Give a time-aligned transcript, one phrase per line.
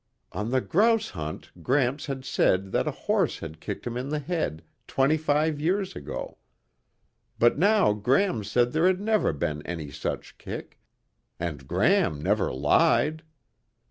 [0.31, 4.17] On the grouse hunt Gramps had said that a horse had kicked him in the
[4.17, 6.39] head twenty five years ago.
[7.37, 10.79] But now Gram said there had never been any such kick,
[11.39, 13.21] and Gram never lied.